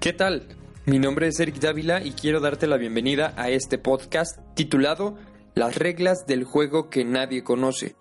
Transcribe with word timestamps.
¿Qué 0.00 0.14
tal? 0.14 0.46
Mi 0.86 0.98
nombre 0.98 1.28
es 1.28 1.38
Eric 1.40 1.56
Dávila 1.56 2.02
y 2.02 2.12
quiero 2.12 2.40
darte 2.40 2.66
la 2.66 2.78
bienvenida 2.78 3.34
a 3.36 3.50
este 3.50 3.76
podcast 3.76 4.38
titulado 4.54 5.18
Las 5.54 5.76
reglas 5.76 6.26
del 6.26 6.44
juego 6.44 6.88
que 6.88 7.04
nadie 7.04 7.44
conoce. 7.44 7.96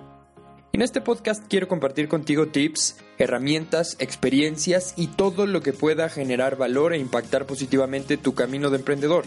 En 0.71 0.81
este 0.81 1.01
podcast 1.01 1.43
quiero 1.49 1.67
compartir 1.67 2.07
contigo 2.07 2.47
tips, 2.47 2.95
herramientas, 3.17 3.97
experiencias 3.99 4.93
y 4.95 5.07
todo 5.07 5.45
lo 5.45 5.59
que 5.61 5.73
pueda 5.73 6.07
generar 6.07 6.55
valor 6.55 6.93
e 6.93 6.99
impactar 6.99 7.45
positivamente 7.45 8.15
tu 8.15 8.33
camino 8.33 8.69
de 8.69 8.77
emprendedor. 8.77 9.25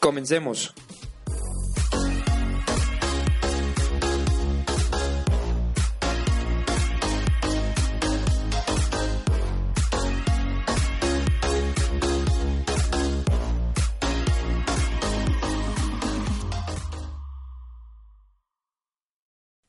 Comencemos. 0.00 0.74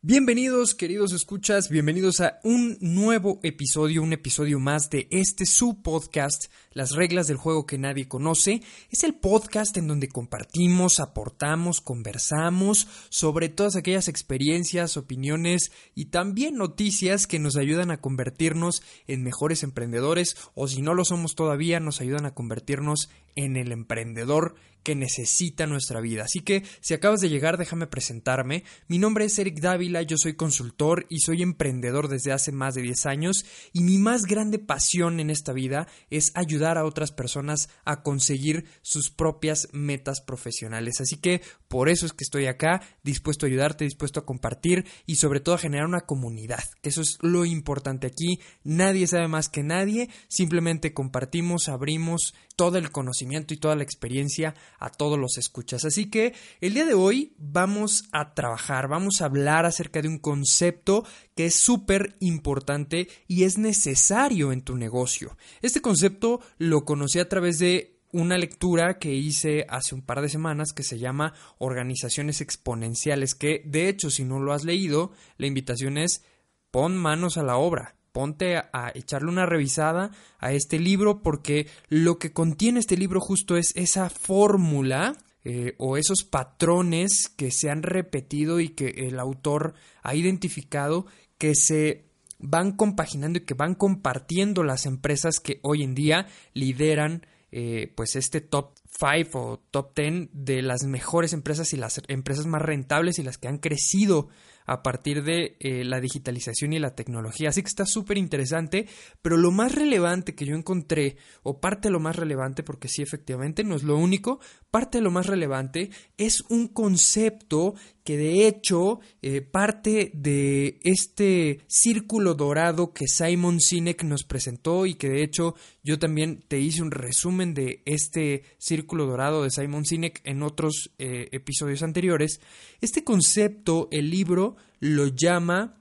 Bienvenidos, 0.06 0.76
queridos 0.76 1.14
escuchas, 1.14 1.70
bienvenidos 1.70 2.20
a 2.20 2.42
un 2.44 2.78
nuevo 2.82 3.40
episodio, 3.42 4.04
un 4.04 4.12
episodio 4.12 4.60
más 4.60 4.90
de 4.90 5.08
este 5.12 5.46
su 5.46 5.82
podcast, 5.82 6.52
Las 6.74 6.92
reglas 6.92 7.28
del 7.28 7.38
juego 7.38 7.66
que 7.66 7.78
nadie 7.78 8.10
conoce. 8.10 8.62
Es 8.92 9.06
el 9.06 9.16
podcast 9.16 9.78
en 9.78 9.88
donde 9.88 10.10
compartimos, 10.10 11.00
aportamos, 11.00 11.80
conversamos 11.80 12.86
sobre 13.08 13.48
todas 13.48 13.78
aquellas 13.78 14.10
experiencias, 14.10 14.98
opiniones 14.98 15.72
y 15.96 16.08
también 16.08 16.56
noticias 16.56 17.26
que 17.26 17.40
nos 17.40 17.56
ayudan 17.56 17.90
a 17.90 18.02
convertirnos 18.02 18.84
en 19.08 19.24
mejores 19.24 19.64
emprendedores 19.64 20.36
o 20.54 20.68
si 20.68 20.82
no 20.82 20.96
lo 20.96 21.06
somos 21.06 21.34
todavía, 21.34 21.80
nos 21.80 22.02
ayudan 22.02 22.26
a 22.26 22.34
convertirnos 22.34 23.10
en 23.38 23.56
el 23.56 23.72
emprendedor 23.72 24.56
que 24.84 24.96
necesita 24.96 25.66
nuestra 25.66 26.02
vida. 26.02 26.24
Así 26.24 26.42
que 26.42 26.64
si 26.82 26.94
acabas 26.94 27.22
de 27.22 27.30
llegar, 27.30 27.58
déjame 27.58 27.88
presentarme. 27.88 28.64
Mi 28.88 29.00
nombre 29.00 29.26
es 29.26 29.40
Eric 29.40 29.60
Dávila, 29.60 30.02
yo 30.02 30.18
soy 30.18 30.36
consultor 30.36 31.06
y 31.10 31.20
soy 31.20 31.42
emprendedor 31.42 32.10
desde 32.10 32.32
hace 32.32 32.52
más 32.52 32.76
de 32.76 32.82
10 32.82 33.06
años 33.06 33.46
y 33.72 33.82
mi 33.82 33.98
más 33.98 34.24
grande 34.24 34.60
pasión 34.60 35.20
en 35.20 35.30
esta 35.30 35.54
vida 35.54 35.88
es 36.10 36.32
ayudar 36.36 36.78
a 36.78 36.86
otras 36.86 37.12
personas 37.12 37.70
a 37.86 38.04
conseguir 38.04 38.66
sus 38.82 39.10
propias 39.10 39.70
metas 39.72 40.22
profesionales. 40.22 41.02
Así 41.02 41.18
que 41.18 41.42
por 41.68 41.90
eso 41.90 42.06
es 42.06 42.14
que 42.14 42.24
estoy 42.24 42.46
acá, 42.46 42.82
dispuesto 43.04 43.46
a 43.46 43.50
ayudarte, 43.50 43.86
dispuesto 43.86 44.20
a 44.20 44.26
compartir 44.26 44.86
y 45.06 45.16
sobre 45.16 45.40
todo 45.40 45.56
a 45.56 45.60
generar 45.60 45.88
una 45.88 46.02
comunidad, 46.02 46.64
eso 46.84 47.02
es 47.02 47.18
lo 47.22 47.46
importante 47.46 48.08
aquí. 48.08 48.40
Nadie 48.64 49.08
sabe 49.08 49.28
más 49.28 49.50
que 49.50 49.64
nadie, 49.64 50.10
simplemente 50.28 50.94
compartimos, 50.94 51.70
abrimos 51.70 52.34
todo 52.56 52.78
el 52.78 52.92
conocimiento 52.92 53.54
y 53.54 53.58
toda 53.58 53.76
la 53.76 53.84
experiencia 53.84 54.56
a 54.80 54.90
todos 54.90 55.18
los 55.18 55.38
escuchas. 55.38 55.86
Así 55.86 56.10
que 56.10 56.34
el 56.62 56.74
día 56.74 56.86
de 56.86 56.94
hoy 56.94 57.34
vamos 57.38 58.06
a 58.12 58.34
trabajar, 58.34 58.88
vamos 58.88 59.22
a 59.22 59.26
hablar 59.26 59.66
acerca 59.66 60.02
de 60.02 60.08
un 60.08 60.20
concepto 60.20 61.06
que 61.36 61.46
es 61.46 61.56
súper 61.56 62.16
importante 62.20 63.08
y 63.28 63.44
es 63.44 63.58
necesario 63.58 64.52
en 64.52 64.62
tu 64.62 64.78
negocio. 64.78 65.38
Este 65.62 65.82
concepto 65.82 66.42
lo 66.58 66.86
conocí 66.86 67.20
a 67.20 67.30
través 67.30 67.60
de 67.60 67.94
una 68.14 68.38
lectura 68.38 69.00
que 69.00 69.14
hice 69.14 69.66
hace 69.68 69.96
un 69.96 70.04
par 70.04 70.22
de 70.22 70.30
semanas 70.30 70.72
que 70.72 70.84
se 70.84 71.00
llama 71.00 71.34
Organizaciones 71.58 72.42
Exponenciales, 72.42 73.34
que 73.34 73.64
de 73.66 73.90
hecho 73.90 74.12
si 74.12 74.24
no 74.24 74.40
lo 74.40 74.54
has 74.54 74.64
leído, 74.64 75.12
la 75.38 75.48
invitación 75.48 75.98
es 75.98 76.24
pon 76.70 76.96
manos 76.96 77.38
a 77.38 77.44
la 77.44 77.58
obra, 77.58 77.96
ponte 78.14 78.56
a, 78.56 78.92
echarle 78.94 79.30
una 79.30 79.46
revisada 79.46 80.12
a 80.40 80.54
este 80.54 80.80
libro 80.80 81.22
porque 81.22 81.68
lo 81.90 82.20
que 82.20 82.32
contiene 82.32 82.80
este 82.80 82.96
libro 82.96 83.20
justo 83.20 83.58
es 83.58 83.74
esa 83.76 84.10
fórmula 84.10 85.18
eh, 85.44 85.76
o 85.80 85.98
esos 85.98 86.24
patrones 86.24 87.28
que 87.36 87.52
se 87.52 87.70
han 87.70 87.84
repetido 87.84 88.62
y 88.62 88.70
que 88.70 89.08
el 89.08 89.20
autor 89.20 89.74
ha 90.04 90.16
identificado 90.16 91.08
que 91.38 91.56
se 91.56 92.06
van 92.40 92.74
compaginando 92.74 93.40
y 93.40 93.46
que 93.46 93.56
van 93.56 93.74
compartiendo 93.74 94.64
las 94.64 94.86
empresas 94.86 95.40
que 95.40 95.60
hoy 95.64 95.84
en 95.84 95.96
día 95.96 96.28
lideran 96.54 97.26
eh, 97.52 97.92
pues 97.96 98.16
este 98.16 98.42
top 98.42 98.74
5 99.00 99.40
o 99.40 99.58
top 99.72 99.96
10 99.96 100.30
de 100.34 100.62
las 100.62 100.84
mejores 100.84 101.34
empresas 101.34 101.74
y 101.74 101.78
las 101.78 102.02
empresas 102.08 102.46
más 102.46 102.62
rentables 102.62 103.18
y 103.18 103.24
las 103.24 103.38
que 103.38 103.48
han 103.48 103.58
crecido 103.58 104.30
a 104.66 104.84
partir 104.84 105.24
de 105.24 105.58
eh, 105.60 105.84
la 105.84 106.00
digitalización 106.00 106.74
y 106.74 106.80
la 106.80 106.96
tecnología. 106.96 107.50
Así 107.50 107.62
que 107.62 107.68
está 107.68 107.86
súper 107.86 108.18
interesante, 108.18 108.88
pero 109.22 109.38
lo 109.38 109.52
más 109.52 109.74
relevante 109.76 110.36
que 110.36 110.46
yo 110.46 110.56
encontré, 110.56 111.18
o 111.44 111.60
parte 111.60 111.88
de 111.88 111.94
lo 111.94 112.00
más 112.00 112.16
relevante, 112.16 112.64
porque 112.64 112.88
sí, 112.88 113.02
efectivamente, 113.02 113.64
no 113.64 113.76
es 113.76 113.84
lo 113.84 113.98
único, 113.98 114.40
parte 114.72 114.98
de 114.98 115.04
lo 115.04 115.12
más 115.12 115.28
relevante 115.28 115.92
es 116.18 116.42
un 116.50 116.68
concepto 116.68 117.76
que 118.04 118.18
de 118.18 118.48
hecho 118.48 119.00
eh, 119.22 119.42
parte 119.42 120.12
de 120.14 120.80
este 120.84 121.62
círculo 121.68 122.34
dorado 122.34 122.92
que 122.94 123.08
Simon 123.08 123.62
Sinek 123.62 124.04
nos 124.04 124.24
presentó 124.24 124.86
y 124.86 124.96
que 124.96 125.10
de 125.10 125.24
hecho 125.24 125.56
yo 125.84 126.00
también 126.00 126.44
te 126.48 126.60
hice 126.60 126.82
un 126.82 126.92
resumen 126.92 127.54
de 127.54 127.82
este 127.86 128.44
círculo 128.58 129.06
dorado 129.06 129.44
de 129.44 129.52
Simon 129.52 129.86
Sinek 129.86 130.22
en 130.24 130.44
otros 130.44 130.92
eh, 130.98 131.30
episodios 131.32 131.84
anteriores. 131.84 132.42
Este 132.82 133.04
concepto, 133.04 133.88
el 133.92 134.10
libro 134.10 134.53
lo 134.80 135.08
llama 135.08 135.78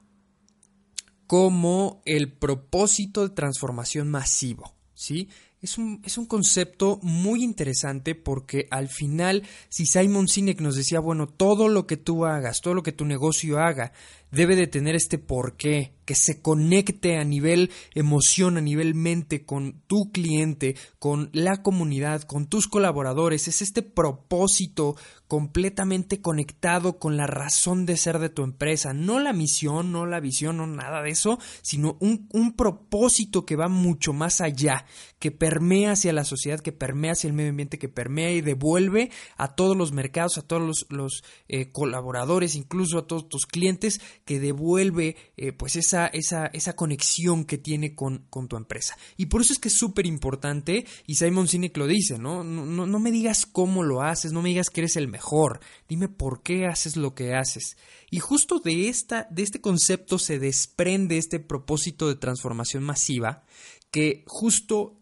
como 1.27 2.01
el 2.05 2.31
propósito 2.31 3.27
de 3.27 3.33
transformación 3.33 4.09
masivo. 4.09 4.75
¿sí? 4.93 5.29
Es 5.61 5.77
un, 5.77 6.01
es 6.03 6.17
un, 6.17 6.25
concepto 6.25 6.99
muy 7.01 7.43
interesante 7.43 8.15
porque 8.15 8.67
al 8.69 8.89
final, 8.89 9.43
si 9.69 9.85
Simon 9.85 10.27
Sinek 10.27 10.59
nos 10.59 10.75
decía, 10.75 10.99
bueno, 10.99 11.27
todo 11.27 11.69
lo 11.69 11.87
que 11.87 11.97
tú 11.97 12.25
hagas, 12.25 12.61
todo 12.61 12.73
lo 12.73 12.83
que 12.83 12.91
tu 12.91 13.05
negocio 13.05 13.59
haga, 13.59 13.93
debe 14.33 14.55
de 14.55 14.67
tener 14.67 14.95
este 14.95 15.19
porqué, 15.19 15.93
que 16.05 16.15
se 16.15 16.41
conecte 16.41 17.17
a 17.17 17.23
nivel 17.23 17.71
emoción, 17.93 18.57
a 18.57 18.61
nivel 18.61 18.95
mente 18.95 19.45
con 19.45 19.81
tu 19.87 20.11
cliente, 20.11 20.75
con 20.99 21.29
la 21.33 21.61
comunidad, 21.61 22.23
con 22.23 22.47
tus 22.47 22.67
colaboradores. 22.67 23.47
Es 23.47 23.61
este 23.61 23.81
propósito 23.81 24.95
completamente 25.27 26.21
conectado 26.21 26.99
con 26.99 27.17
la 27.17 27.25
razón 27.25 27.85
de 27.85 27.97
ser 27.97 28.19
de 28.19 28.29
tu 28.29 28.43
empresa. 28.43 28.93
No 28.93 29.19
la 29.19 29.33
misión, 29.33 29.91
no 29.91 30.05
la 30.05 30.19
visión, 30.19 30.57
no 30.57 30.67
nada 30.67 31.01
de 31.01 31.09
eso, 31.09 31.39
sino 31.61 31.97
un, 32.01 32.27
propósito 32.55 33.45
que 33.45 33.55
va 33.55 33.67
mucho 33.67 34.13
más 34.13 34.41
allá, 34.41 34.85
que 35.17 35.31
permea 35.31 35.93
hacia 35.93 36.13
la 36.13 36.23
sociedad, 36.23 36.59
que 36.59 36.71
permea 36.71 37.13
hacia 37.13 37.29
el 37.29 37.33
medio 37.33 37.49
ambiente, 37.49 37.79
que 37.79 37.89
permea 37.89 38.31
y 38.31 38.41
devuelve 38.41 39.09
a 39.37 39.55
todos 39.55 39.75
los 39.75 39.91
mercados, 39.91 40.37
a 40.37 40.43
todos 40.43 40.61
los, 40.61 40.85
los 40.89 41.23
eh, 41.47 41.71
colaboradores, 41.71 42.55
incluso 42.55 42.99
a 42.99 43.07
todos 43.07 43.27
tus 43.27 43.47
clientes, 43.47 44.01
que 44.25 44.39
devuelve 44.39 45.15
eh, 45.35 45.51
pues 45.51 45.75
esa 45.75 46.07
esa, 46.07 46.47
esa, 46.47 46.75
conexión 46.75 47.45
que 47.45 47.57
tiene 47.57 47.95
con, 47.95 48.25
con, 48.29 48.47
tu 48.47 48.55
empresa. 48.55 48.97
Y 49.17 49.25
por 49.27 49.41
eso 49.41 49.53
es 49.53 49.59
que 49.59 49.67
es 49.67 49.77
súper 49.77 50.05
importante, 50.05 50.85
y 51.05 51.15
Simon 51.15 51.47
Sinek 51.47 51.75
lo 51.77 51.87
dice, 51.87 52.17
¿no? 52.17 52.43
No, 52.43 52.85
¿no? 52.85 52.99
me 52.99 53.11
digas 53.11 53.45
cómo 53.45 53.83
lo 53.83 54.01
haces, 54.01 54.31
no 54.31 54.41
me 54.41 54.49
digas 54.49 54.69
que 54.69 54.81
eres 54.81 54.95
el 54.95 55.07
mejor, 55.07 55.59
dime 55.89 56.07
por 56.07 56.41
qué 56.41 56.65
haces 56.65 56.95
lo 56.95 57.15
que 57.15 57.33
haces. 57.35 57.77
Y 58.09 58.19
justo 58.19 58.59
de, 58.59 58.89
esta, 58.89 59.27
de 59.29 59.43
este 59.43 59.59
concepto 59.59 60.19
se 60.19 60.39
desprende 60.39 61.17
este 61.17 61.39
propósito 61.39 62.07
de 62.07 62.15
transformación 62.15 62.83
masiva, 62.83 63.43
que 63.91 64.23
justo 64.27 64.99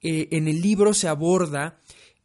eh, 0.00 0.28
en 0.32 0.48
el 0.48 0.60
libro 0.60 0.94
se 0.94 1.08
aborda 1.08 1.80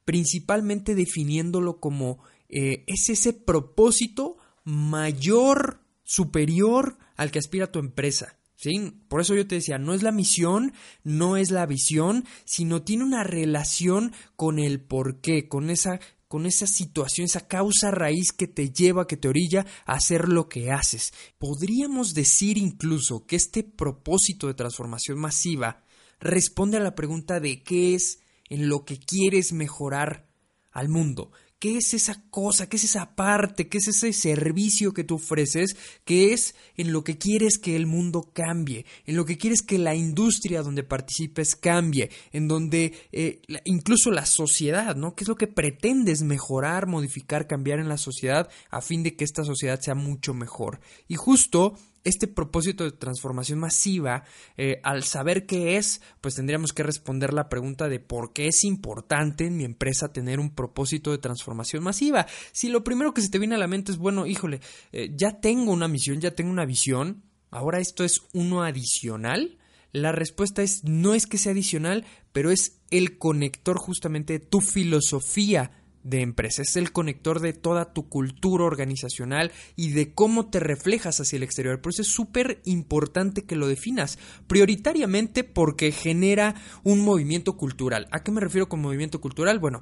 principalmente 0.06 0.96
definiéndolo 0.96 1.80
como 1.80 2.20
eh, 2.50 2.84
es 2.88 3.10
ese 3.10 3.32
propósito 3.32 4.38
mayor, 4.64 5.82
superior 6.10 6.98
al 7.18 7.30
que 7.30 7.38
aspira 7.38 7.72
tu 7.72 7.78
empresa. 7.78 8.36
¿Sí? 8.56 8.92
Por 9.08 9.22
eso 9.22 9.36
yo 9.36 9.48
te 9.48 9.56
decía, 9.56 9.78
no 9.78 9.94
es 9.94 10.04
la 10.04 10.12
misión, 10.12 10.74
no 11.06 11.38
es 11.38 11.50
la 11.50 11.66
visión, 11.66 12.26
sino 12.44 12.82
tiene 12.82 13.06
una 13.06 13.24
relación 13.24 14.12
con 14.36 14.60
el 14.60 14.82
porqué, 14.82 15.48
con 15.48 15.70
esa, 15.70 16.02
con 16.28 16.46
esa 16.46 16.68
situación, 16.68 17.24
esa 17.24 17.48
causa 17.48 17.90
raíz 17.92 18.34
que 18.34 18.48
te 18.48 18.72
lleva, 18.72 19.08
que 19.08 19.16
te 19.16 19.30
orilla 19.30 19.66
a 19.86 19.94
hacer 19.94 20.28
lo 20.28 20.50
que 20.50 20.72
haces. 20.72 21.14
Podríamos 21.38 22.14
decir 22.14 22.58
incluso 22.58 23.26
que 23.26 23.38
este 23.38 23.64
propósito 23.64 24.48
de 24.48 24.56
transformación 24.56 25.20
masiva 25.20 25.86
responde 26.20 26.76
a 26.76 26.82
la 26.82 26.96
pregunta 26.96 27.40
de 27.40 27.64
qué 27.64 27.96
es 27.96 28.20
en 28.50 28.68
lo 28.68 28.84
que 28.84 28.98
quieres 28.98 29.54
mejorar 29.54 30.28
al 30.72 30.90
mundo, 30.90 31.32
¿Qué 31.60 31.76
es 31.76 31.94
esa 31.94 32.24
cosa? 32.30 32.70
¿Qué 32.70 32.78
es 32.78 32.86
esa 32.86 33.16
parte? 33.16 33.68
¿Qué 33.68 33.80
es 33.80 33.90
ese 33.90 34.14
servicio 34.14 34.94
que 34.94 35.04
tú 35.04 35.16
ofreces? 35.16 35.76
¿Qué 36.06 36.32
es 36.32 36.56
en 36.78 36.94
lo 36.94 37.04
que 37.04 37.18
quieres 37.18 37.58
que 37.58 37.76
el 37.76 37.86
mundo 37.86 38.32
cambie? 38.34 38.86
En 39.06 39.18
lo 39.18 39.26
que 39.26 39.38
quieres 39.38 39.62
que 39.62 39.78
la 39.78 39.94
industria 39.94 40.62
donde 40.62 40.84
participes 40.84 41.58
cambie? 41.58 42.12
En 42.32 42.48
donde 42.48 42.94
eh, 43.12 43.42
incluso 43.66 44.10
la 44.10 44.26
sociedad, 44.26 44.96
¿no? 44.96 45.16
¿Qué 45.16 45.26
es 45.26 45.28
lo 45.28 45.36
que 45.36 45.48
pretendes 45.48 46.22
mejorar, 46.22 46.88
modificar, 46.88 47.46
cambiar 47.46 47.80
en 47.80 47.90
la 47.90 47.98
sociedad 47.98 48.50
a 48.70 48.80
fin 48.80 49.04
de 49.04 49.18
que 49.18 49.26
esta 49.26 49.44
sociedad 49.44 49.82
sea 49.82 49.96
mucho 49.96 50.34
mejor? 50.34 50.80
Y 51.10 51.16
justo 51.16 51.78
este 52.04 52.28
propósito 52.28 52.84
de 52.84 52.92
transformación 52.92 53.60
masiva, 53.60 54.24
eh, 54.58 54.80
al 54.84 55.04
saber 55.04 55.46
qué 55.46 55.78
es, 55.78 56.02
pues 56.22 56.36
tendríamos 56.36 56.74
que 56.74 56.84
responder 56.84 57.34
la 57.34 57.50
pregunta 57.50 57.90
de 57.90 58.00
por 58.00 58.34
qué 58.34 58.48
es 58.48 58.64
importante 58.64 59.46
en 59.46 59.58
mi 59.58 59.66
empresa 59.66 60.14
tener 60.14 60.40
un 60.40 60.54
propósito 60.54 61.12
de 61.12 61.18
transformación 61.18 61.84
masiva. 61.84 62.28
Si 62.52 62.70
lo 62.70 62.84
primero 62.84 63.14
que 63.14 63.22
se 63.22 63.30
te 63.30 63.40
viene 63.40 63.56
a 63.56 63.60
la 63.60 63.68
mente 63.68 63.92
es, 63.92 63.98
bueno, 63.98 64.26
híjole, 64.26 64.62
eh, 64.92 65.12
ya 65.16 65.40
tengo 65.40 65.72
una 65.72 65.88
misión, 65.88 66.20
ya 66.20 66.32
tengo 66.32 66.52
una 66.52 66.66
visión, 66.66 67.24
ahora 67.52 67.80
esto 67.80 68.04
es 68.04 68.22
uno 68.34 68.64
adicional. 68.64 69.58
La 69.92 70.12
respuesta 70.12 70.62
es 70.62 70.84
no 70.84 71.16
es 71.16 71.26
que 71.26 71.40
sea 71.40 71.52
adicional, 71.52 72.06
pero 72.32 72.52
es 72.52 72.80
el 72.92 73.18
conector 73.18 73.78
justamente 73.78 74.34
de 74.34 74.40
tu 74.40 74.62
filosofía 74.62 75.72
de 76.04 76.22
empresa, 76.22 76.62
es 76.62 76.76
el 76.76 76.92
conector 76.92 77.40
de 77.40 77.54
toda 77.54 77.94
tu 77.94 78.10
cultura 78.10 78.66
organizacional 78.66 79.52
y 79.76 79.92
de 79.92 80.14
cómo 80.14 80.50
te 80.50 80.60
reflejas 80.60 81.20
hacia 81.20 81.38
el 81.38 81.44
exterior. 81.44 81.82
Por 81.82 81.92
eso 81.92 82.02
es 82.02 82.08
súper 82.08 82.62
importante 82.66 83.46
que 83.46 83.56
lo 83.56 83.68
definas, 83.68 84.18
prioritariamente 84.48 85.44
porque 85.44 85.92
genera 85.92 86.56
un 86.84 87.02
movimiento 87.02 87.58
cultural. 87.58 88.08
¿A 88.12 88.24
qué 88.24 88.32
me 88.32 88.42
refiero 88.42 88.70
con 88.70 88.82
movimiento 88.82 89.22
cultural? 89.22 89.60
Bueno, 89.60 89.82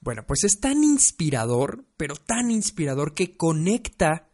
bueno, 0.00 0.24
pues 0.26 0.44
es 0.44 0.60
tan 0.60 0.84
inspirador, 0.84 1.84
pero 1.96 2.14
tan 2.14 2.50
inspirador 2.50 3.14
que 3.14 3.36
conecta 3.36 4.28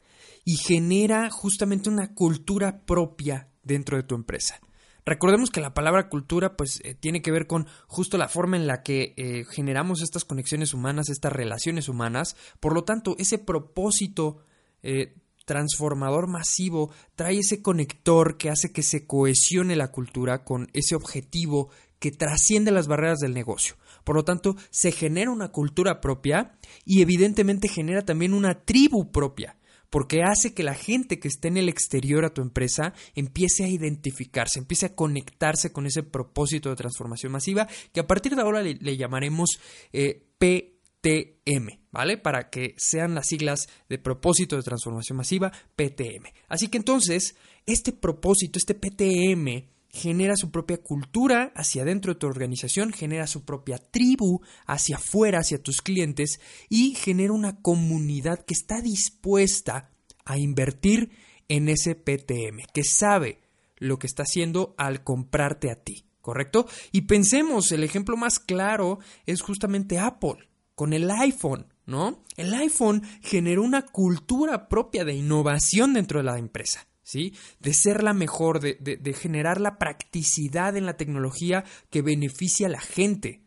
y 0.45 0.57
genera 0.57 1.29
justamente 1.31 1.91
una 1.91 2.15
cultura 2.15 2.85
propia 2.85 3.51
dentro 3.63 3.97
de 3.97 4.05
tu 4.05 4.15
empresa. 4.15 4.61
Recordemos 5.07 5.51
que 5.51 5.61
la 5.61 5.73
palabra 5.73 6.09
cultura 6.09 6.57
pues 6.57 6.81
eh, 6.83 6.95
tiene 6.95 7.23
que 7.23 7.31
ver 7.31 7.47
con 7.47 7.69
justo 7.87 8.19
la 8.19 8.29
forma 8.29 8.57
en 8.57 8.67
la 8.67 8.83
que 8.83 9.15
eh, 9.17 9.45
generamos 9.49 10.03
estas 10.03 10.25
conexiones 10.25 10.75
humanas, 10.75 11.09
estas 11.09 11.33
relaciones 11.33 11.89
humanas. 11.89 12.37
Por 12.59 12.75
lo 12.75 12.83
tanto, 12.83 13.15
ese 13.17 13.39
propósito 13.39 14.39
eh, 14.83 15.15
transformador 15.45 16.27
masivo 16.27 16.91
trae 17.15 17.39
ese 17.39 17.63
conector 17.63 18.37
que 18.37 18.51
hace 18.51 18.73
que 18.73 18.83
se 18.83 19.07
cohesione 19.07 19.77
la 19.77 19.93
cultura 19.93 20.43
con 20.43 20.69
ese 20.73 20.97
objetivo 20.97 21.71
que 22.01 22.11
trasciende 22.11 22.73
las 22.73 22.89
barreras 22.89 23.21
del 23.21 23.33
negocio. 23.33 23.77
Por 24.03 24.17
lo 24.17 24.25
tanto, 24.25 24.57
se 24.71 24.91
genera 24.91 25.31
una 25.31 25.53
cultura 25.53 26.01
propia 26.01 26.59
y 26.85 27.01
evidentemente 27.01 27.69
genera 27.69 28.05
también 28.05 28.35
una 28.35 28.65
tribu 28.65 29.13
propia 29.13 29.57
porque 29.91 30.23
hace 30.23 30.55
que 30.55 30.63
la 30.63 30.75
gente 30.75 31.19
que 31.19 31.29
esté 31.29 31.49
en 31.49 31.57
el 31.57 31.69
exterior 31.69 32.25
a 32.25 32.35
tu 32.35 32.43
empresa 32.43 32.95
empiece 33.15 33.65
a 33.65 33.69
identificarse, 33.69 34.59
empiece 34.59 34.87
a 34.87 34.95
conectarse 34.95 35.73
con 35.73 35.87
ese 35.87 36.03
propósito 36.03 36.71
de 36.71 36.77
transformación 36.77 37.33
masiva 37.33 37.69
que 37.93 38.01
a 38.01 38.07
partir 38.07 38.37
de 38.37 38.43
ahora 38.43 38.63
le, 38.63 38.97
llamaremos 38.97 39.59
eh, 39.93 40.27
PTM, 40.39 41.81
¿vale? 41.91 42.19
Para 42.19 42.51
que 42.51 42.75
sean 42.77 43.15
las 43.15 43.29
siglas 43.29 43.69
de 43.89 43.99
propósito 43.99 44.57
de 44.57 44.63
transformación 44.63 45.17
masiva, 45.17 45.53
PTM. 45.77 46.27
Así 46.49 46.69
que 46.69 46.79
entonces, 46.79 47.37
este 47.67 47.93
propósito, 47.93 48.59
este 48.59 48.75
PTM, 48.75 49.76
genera 49.91 50.37
su 50.37 50.51
propia 50.51 50.79
cultura 50.79 51.53
hacia 51.55 51.83
adentro 51.83 52.13
de 52.13 52.21
tu 52.21 52.27
organización, 52.27 52.93
genera 52.93 53.27
su 53.27 53.45
propia 53.45 53.79
tribu 53.79 54.41
hacia 54.67 54.97
afuera, 54.97 55.41
hacia 55.41 55.63
tus 55.63 55.83
clientes 55.83 56.41
y 56.69 56.95
genera 56.95 57.33
una 57.33 57.61
comunidad 57.61 58.45
que 58.45 58.55
está 58.55 58.81
dispuesta 58.81 59.91
a 60.25 60.39
invertir 60.39 61.11
en 61.49 61.69
ese 61.69 61.95
PTM, 61.95 62.67
que 62.73 62.85
sabe 62.85 63.41
lo 63.77 63.99
que 63.99 64.07
está 64.07 64.25
haciendo 64.25 64.75
al 64.79 65.05
comprarte 65.05 65.71
a 65.71 65.77
ti, 65.77 66.07
¿correcto? 66.21 66.67
Y 66.93 67.03
pensemos, 67.03 67.73
el 67.73 67.85
ejemplo 67.85 68.17
más 68.17 68.39
claro 68.39 68.99
es 69.27 69.43
justamente 69.43 69.99
Apple 69.99 70.49
con 70.75 70.93
el 70.93 71.11
iPhone, 71.11 71.67
¿no? 71.87 72.23
El 72.37 72.53
iPhone 72.55 73.03
generó 73.23 73.63
una 73.63 73.83
cultura 73.83 74.69
propia 74.69 75.05
de 75.05 75.15
innovación 75.15 75.95
dentro 75.95 76.19
de 76.19 76.25
la 76.25 76.39
empresa. 76.39 76.87
¿Sí? 77.07 77.35
De 77.61 77.73
ser 77.73 78.03
la 78.03 78.13
mejor, 78.13 78.59
de, 78.59 78.75
de, 78.75 79.13
generar 79.15 79.61
la 79.61 79.79
practicidad 79.79 80.77
en 80.77 80.87
la 80.87 80.97
tecnología 80.97 81.65
que 81.89 82.03
beneficia 82.03 82.67
a 82.67 82.71
la 82.71 82.81
gente. 82.81 83.43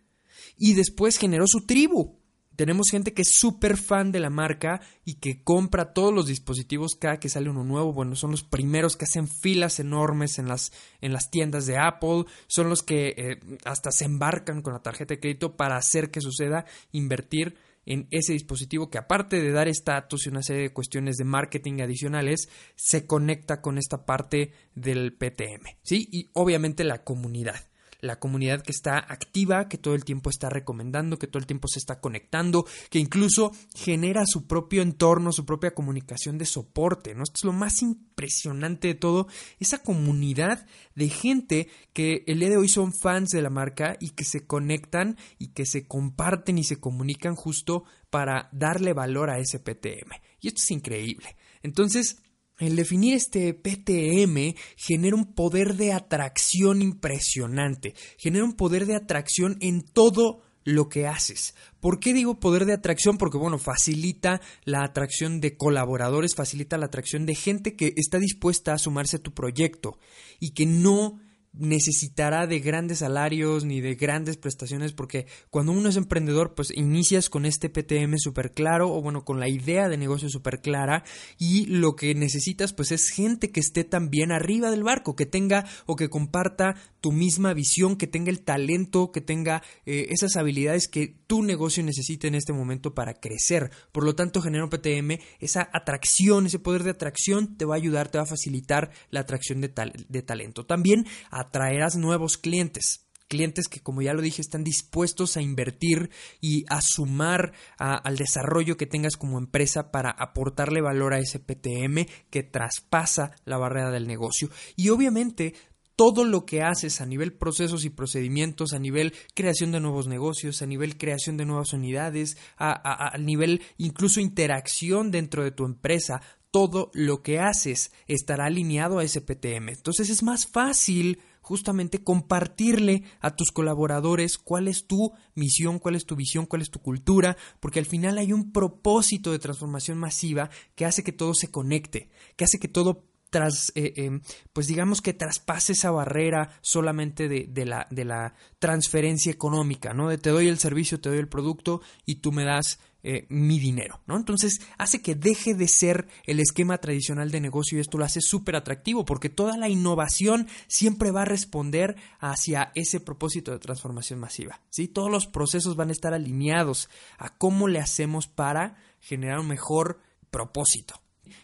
Y 0.58 0.74
después 0.74 1.18
generó 1.18 1.46
su 1.46 1.66
tribu. 1.66 2.18
Tenemos 2.56 2.90
gente 2.90 3.14
que 3.14 3.22
es 3.22 3.32
súper 3.34 3.78
fan 3.78 4.12
de 4.12 4.20
la 4.20 4.30
marca 4.30 4.82
y 5.06 5.16
que 5.16 5.44
compra 5.44 5.94
todos 5.94 6.14
los 6.14 6.28
dispositivos 6.28 6.96
cada 6.96 7.20
que 7.20 7.30
sale 7.30 7.50
uno 7.50 7.64
nuevo. 7.64 7.94
Bueno, 7.94 8.16
son 8.16 8.32
los 8.32 8.44
primeros 8.44 8.96
que 8.96 9.06
hacen 9.06 9.28
filas 9.28 9.80
enormes 9.80 10.40
en 10.40 10.48
las, 10.48 10.72
en 11.02 11.12
las 11.12 11.30
tiendas 11.30 11.66
de 11.66 11.78
Apple. 11.78 12.26
Son 12.48 12.70
los 12.70 12.82
que 12.82 13.14
eh, 13.18 13.40
hasta 13.66 13.92
se 13.92 14.06
embarcan 14.06 14.62
con 14.62 14.74
la 14.74 14.82
tarjeta 14.82 15.14
de 15.14 15.20
crédito 15.20 15.58
para 15.58 15.78
hacer 15.78 16.12
que 16.12 16.22
suceda, 16.22 16.66
invertir 16.92 17.58
en 17.86 18.08
ese 18.12 18.34
dispositivo 18.34 18.90
que 18.90 18.98
aparte 18.98 19.42
de 19.42 19.52
dar 19.52 19.68
estatus 19.68 20.26
y 20.26 20.30
una 20.30 20.44
serie 20.44 20.64
de 20.64 20.74
cuestiones 20.74 21.18
de 21.18 21.26
marketing 21.26 21.82
adicionales, 21.82 22.50
se 22.76 23.06
conecta 23.08 23.62
con 23.62 23.78
esta 23.78 24.06
parte 24.06 24.52
del 24.76 25.14
PTM, 25.14 25.78
¿sí? 25.82 26.08
Y 26.12 26.30
obviamente 26.34 26.84
la 26.84 27.04
comunidad 27.04 27.70
la 28.02 28.20
comunidad 28.20 28.62
que 28.62 28.72
está 28.72 28.98
activa, 28.98 29.68
que 29.68 29.78
todo 29.78 29.96
el 29.96 30.06
tiempo 30.06 30.30
está 30.30 30.50
recomendando, 30.50 31.20
que 31.20 31.28
todo 31.28 31.40
el 31.40 31.48
tiempo 31.48 31.68
se 31.68 31.80
está 31.80 32.00
conectando, 32.00 32.66
que 32.90 33.00
incluso 33.00 33.52
genera 33.76 34.24
su 34.26 34.48
propio 34.48 34.82
entorno, 34.82 35.32
su 35.32 35.46
propia 35.46 35.74
comunicación 35.74 36.38
de 36.38 36.46
soporte, 36.46 37.14
¿no? 37.14 37.24
Esto 37.24 37.38
es 37.38 37.44
lo 37.44 37.54
más 37.54 37.82
impresionante 37.82 38.90
de 38.90 38.96
todo, 38.96 39.28
esa 39.60 39.80
comunidad 39.84 40.66
de 40.96 41.10
gente 41.10 41.68
que 41.94 42.24
el 42.28 42.40
día 42.40 42.50
de 42.50 42.58
hoy 42.58 42.70
son 42.70 42.94
fans 42.94 43.30
de 43.30 43.42
la 43.42 43.50
marca 43.50 43.98
y 44.00 44.12
que 44.12 44.24
se 44.24 44.46
conectan 44.46 45.18
y 45.38 45.50
que 45.50 45.66
se 45.66 45.88
comparten 45.88 46.58
y 46.58 46.64
se 46.64 46.80
comunican 46.80 47.36
justo 47.36 47.84
para 48.10 48.50
darle 48.52 48.94
valor 48.94 49.30
a 49.30 49.40
ese 49.40 49.60
PTM. 49.60 50.12
Y 50.42 50.48
esto 50.48 50.62
es 50.62 50.72
increíble. 50.72 51.36
Entonces, 51.62 52.18
el 52.60 52.76
definir 52.76 53.14
este 53.14 53.54
PTM 53.54 54.56
genera 54.76 55.16
un 55.16 55.34
poder 55.34 55.76
de 55.76 55.94
atracción 55.94 56.82
impresionante, 56.82 57.96
genera 58.18 58.44
un 58.44 58.54
poder 58.54 58.86
de 58.86 58.96
atracción 58.96 59.58
en 59.62 59.82
todo 59.82 60.42
lo 60.66 60.90
que 60.90 61.08
haces. 61.08 61.56
¿Por 61.80 62.00
qué 62.00 62.14
digo 62.14 62.40
poder 62.40 62.66
de 62.66 62.74
atracción? 62.74 63.18
Porque, 63.18 63.38
bueno, 63.38 63.58
facilita 63.58 64.42
la 64.66 64.84
atracción 64.84 65.40
de 65.40 65.58
colaboradores, 65.58 66.36
facilita 66.36 66.78
la 66.78 66.88
atracción 66.88 67.26
de 67.26 67.36
gente 67.36 67.76
que 67.76 67.94
está 67.96 68.20
dispuesta 68.20 68.74
a 68.74 68.78
sumarse 68.78 69.18
a 69.18 69.24
tu 69.24 69.34
proyecto 69.34 69.98
y 70.40 70.52
que 70.52 70.66
no 70.66 71.20
necesitará 71.54 72.46
de 72.46 72.60
grandes 72.60 73.00
salarios 73.00 73.66
ni 73.66 73.82
de 73.82 73.96
grandes 73.96 74.38
prestaciones 74.38 74.94
porque 74.94 75.26
cuando 75.50 75.72
uno 75.72 75.90
es 75.90 75.96
emprendedor 75.96 76.54
pues 76.54 76.72
inicias 76.76 77.30
con 77.30 77.46
este 77.46 77.70
PTM 77.70 78.18
súper 78.18 78.52
claro 78.52 78.94
o 78.94 79.02
bueno 79.02 79.26
con 79.26 79.40
la 79.40 79.50
idea 79.50 79.90
de 79.90 79.98
negocio 79.98 80.30
súper 80.30 80.62
clara 80.62 81.04
y 81.38 81.66
lo 81.66 81.96
que 81.96 82.14
necesitas 82.14 82.74
pues 82.74 82.92
es 82.92 83.10
gente 83.10 83.52
que 83.52 83.60
esté 83.60 83.84
también 83.84 84.32
arriba 84.32 84.70
del 84.70 84.84
barco 84.84 85.16
que 85.16 85.26
tenga 85.26 85.66
o 85.86 85.96
que 85.96 86.10
comparta 86.10 86.76
tu 87.02 87.12
misma 87.12 87.54
visión 87.54 87.96
que 87.96 88.08
tenga 88.08 88.30
el 88.30 88.42
talento 88.42 89.12
que 89.12 89.22
tenga 89.22 89.64
eh, 89.86 90.08
esas 90.10 90.36
habilidades 90.36 90.88
que 90.88 91.08
tu 91.26 91.42
negocio 91.42 91.84
necesita 91.84 92.28
en 92.28 92.36
este 92.36 92.54
momento 92.54 92.94
para 92.94 93.14
crecer. 93.16 93.72
Por 93.92 94.04
lo 94.04 94.14
tanto 94.14 94.42
genera 94.42 94.64
un 94.64 94.70
PTM 94.70 95.20
esa 95.40 95.68
atracción 95.74 96.46
ese 96.46 96.60
poder 96.60 96.84
de 96.84 96.92
atracción 96.92 97.58
te 97.58 97.66
va 97.66 97.74
a 97.74 97.78
ayudar 97.78 98.10
te 98.10 98.20
va 98.20 98.24
a 98.24 98.28
facilitar 98.28 98.92
la 99.10 99.22
atracción 99.22 99.62
de, 99.62 99.74
de 100.08 100.22
talento. 100.22 100.66
También 100.66 101.06
atraerás 101.40 101.96
nuevos 101.96 102.38
clientes 102.38 103.10
clientes 103.30 103.68
que, 103.70 103.80
como 103.80 104.02
ya 104.02 104.14
lo 104.14 104.22
dije, 104.22 104.42
están 104.42 104.66
dispuestos 104.66 105.38
a 105.38 105.42
invertir 105.42 106.10
y 106.42 106.66
a 106.68 106.82
sumar 106.82 107.54
al 107.78 108.18
desarrollo 108.18 108.76
que 108.76 108.88
tengas 108.88 109.16
como 109.16 109.38
empresa 109.38 109.92
para 109.92 110.10
aportarle 110.10 110.82
valor 110.82 111.14
a 111.14 111.20
ese 111.20 111.40
PTM 111.40 112.08
que 112.30 112.44
traspasa 112.44 113.32
la 113.46 113.58
barrera 113.58 113.92
del 113.92 114.08
negocio. 114.08 114.50
Y 114.76 114.90
obviamente 114.90 115.54
todo 115.96 116.24
lo 116.24 116.46
que 116.46 116.64
haces 116.64 117.02
a 117.02 117.06
nivel 117.06 117.34
procesos 117.34 117.86
y 117.86 117.90
procedimientos, 117.90 118.74
a 118.74 118.80
nivel 118.80 119.14
creación 119.36 119.72
de 119.72 119.80
nuevos 119.80 120.08
negocios, 120.08 120.62
a 120.62 120.66
nivel 120.66 120.98
creación 120.98 121.38
de 121.38 121.46
nuevas 121.46 121.74
unidades, 121.74 122.38
a, 122.58 123.14
a 123.14 123.18
nivel 123.18 123.62
incluso 123.78 124.22
interacción 124.22 125.12
dentro 125.12 125.44
de 125.44 125.52
tu 125.52 125.66
empresa, 125.66 126.22
todo 126.52 126.90
lo 126.94 127.22
que 127.22 127.40
haces 127.40 127.92
estará 128.08 128.46
alineado 128.46 128.98
a 129.00 129.04
ese 129.04 129.22
PTM. 129.22 129.70
Entonces 129.70 130.10
es 130.10 130.24
más 130.24 130.48
fácil 130.48 131.20
justamente 131.42 132.04
compartirle 132.04 133.04
a 133.20 133.36
tus 133.36 133.52
colaboradores 133.52 134.38
cuál 134.38 134.68
es 134.68 134.86
tu 134.86 135.14
misión, 135.36 135.80
cuál 135.80 135.96
es 135.96 136.06
tu 136.06 136.16
visión, 136.16 136.46
cuál 136.46 136.62
es 136.62 136.70
tu 136.70 136.80
cultura, 136.80 137.38
porque 137.60 137.80
al 137.80 137.86
final 137.86 138.18
hay 138.18 138.34
un 138.34 138.52
propósito 138.52 139.32
de 139.32 139.40
transformación 139.40 139.98
masiva 139.98 140.50
que 140.76 140.86
hace 140.86 141.04
que 141.04 141.12
todo 141.12 141.34
se 141.34 141.52
conecte, 141.52 142.10
que 142.36 142.46
hace 142.46 142.60
que 142.60 142.68
todo 142.68 143.10
tras, 143.30 143.72
eh, 143.76 143.94
em, 143.98 144.22
pues 144.54 144.68
digamos 144.68 145.02
que 145.02 145.14
traspase 145.14 145.74
esa 145.74 145.92
barrera 145.92 146.58
solamente 146.62 147.28
de, 147.28 147.66
la, 147.66 147.88
de 147.92 148.06
la 148.06 148.34
transferencia 148.60 149.32
económica, 149.32 149.94
¿no? 149.94 150.10
De 150.10 150.18
te 150.18 150.32
doy 150.32 150.48
el 150.48 150.58
servicio, 150.58 151.00
te 151.00 151.10
doy 151.10 151.20
el 151.20 151.30
producto 151.30 151.82
y 152.06 152.16
tú 152.16 152.32
me 152.32 152.44
das 152.44 152.80
eh, 153.02 153.26
mi 153.30 153.60
dinero, 153.60 154.02
¿no? 154.08 154.18
Entonces 154.18 154.60
hace 154.78 155.02
que 155.02 155.16
deje 155.16 155.54
de 155.54 155.70
ser 155.70 156.10
el 156.26 156.42
esquema 156.42 156.80
tradicional 156.80 157.32
de 157.32 157.40
negocio 157.40 157.78
y 157.78 157.82
esto 157.82 157.98
lo 157.98 158.04
hace 158.04 158.20
súper 158.20 158.58
atractivo 158.58 159.06
porque 159.06 159.30
toda 159.30 159.56
la 159.56 159.70
innovación 159.70 160.48
siempre 160.68 161.12
va 161.12 161.22
a 161.22 161.26
responder 161.26 161.96
hacia 162.20 162.74
ese 162.76 163.00
propósito 163.00 163.52
de 163.52 163.60
transformación 163.60 164.20
masiva, 164.20 164.60
¿sí? 164.70 164.90
Todos 164.90 165.10
los 165.10 165.28
procesos 165.28 165.78
van 165.78 165.88
a 165.88 165.94
estar 165.94 166.14
alineados 166.14 166.90
a 167.18 167.38
cómo 167.38 167.70
le 167.70 167.80
hacemos 167.80 168.28
para 168.28 168.76
generar 169.00 169.40
un 169.40 169.48
mejor 169.48 170.02
propósito. 170.30 171.02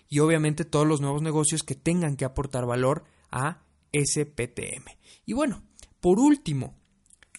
y 0.09 0.19
obviamente 0.19 0.65
todos 0.65 0.85
los 0.85 1.00
nuevos 1.00 1.21
negocios 1.21 1.63
que 1.63 1.75
tengan 1.75 2.17
que 2.17 2.25
aportar 2.25 2.65
valor 2.65 3.05
a 3.31 3.63
ese 3.93 4.25
PTM. 4.25 4.85
Y 5.25 5.33
bueno, 5.33 5.63
por 6.01 6.19
último, 6.19 6.75